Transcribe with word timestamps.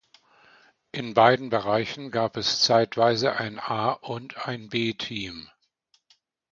In 0.91 1.13
beiden 1.13 1.51
Bereichen 1.51 2.09
gab 2.09 2.35
es 2.35 2.59
zeitweise 2.61 3.33
ein 3.33 3.59
A- 3.59 3.91
und 3.91 4.47
ein 4.47 4.67
B-Team. 4.69 5.47